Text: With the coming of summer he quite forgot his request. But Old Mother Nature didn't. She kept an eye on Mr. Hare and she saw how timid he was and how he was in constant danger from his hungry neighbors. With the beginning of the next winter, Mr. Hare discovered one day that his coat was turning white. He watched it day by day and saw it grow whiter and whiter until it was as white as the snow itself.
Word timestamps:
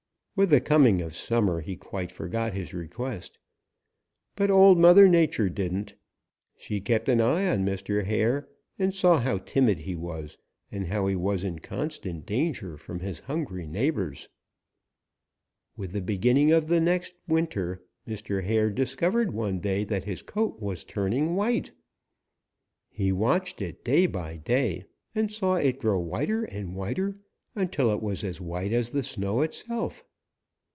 With 0.33 0.49
the 0.49 0.61
coming 0.61 1.03
of 1.03 1.13
summer 1.13 1.59
he 1.61 1.75
quite 1.75 2.11
forgot 2.11 2.55
his 2.55 2.73
request. 2.73 3.37
But 4.35 4.49
Old 4.49 4.79
Mother 4.79 5.07
Nature 5.07 5.49
didn't. 5.49 5.93
She 6.57 6.81
kept 6.81 7.07
an 7.09 7.21
eye 7.21 7.45
on 7.47 7.63
Mr. 7.63 8.03
Hare 8.05 8.49
and 8.79 8.91
she 8.91 8.99
saw 9.01 9.19
how 9.19 9.37
timid 9.39 9.77
he 9.79 9.93
was 9.95 10.39
and 10.71 10.87
how 10.87 11.05
he 11.05 11.15
was 11.15 11.43
in 11.43 11.59
constant 11.59 12.25
danger 12.25 12.75
from 12.75 13.01
his 13.01 13.19
hungry 13.19 13.67
neighbors. 13.67 14.29
With 15.77 15.91
the 15.91 16.01
beginning 16.01 16.51
of 16.51 16.65
the 16.65 16.81
next 16.81 17.13
winter, 17.27 17.83
Mr. 18.07 18.41
Hare 18.43 18.71
discovered 18.71 19.31
one 19.33 19.59
day 19.59 19.83
that 19.83 20.05
his 20.05 20.23
coat 20.23 20.59
was 20.59 20.83
turning 20.83 21.35
white. 21.35 21.69
He 22.89 23.11
watched 23.11 23.61
it 23.61 23.83
day 23.85 24.07
by 24.07 24.37
day 24.37 24.85
and 25.13 25.31
saw 25.31 25.55
it 25.57 25.77
grow 25.79 25.99
whiter 25.99 26.45
and 26.45 26.75
whiter 26.75 27.19
until 27.53 27.91
it 27.91 28.01
was 28.01 28.23
as 28.23 28.41
white 28.41 28.73
as 28.73 28.89
the 28.89 29.03
snow 29.03 29.41
itself. 29.41 30.03